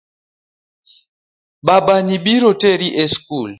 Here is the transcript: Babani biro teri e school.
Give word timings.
Babani 1.67 2.15
biro 2.23 2.51
teri 2.61 2.87
e 3.03 3.05
school. 3.13 3.49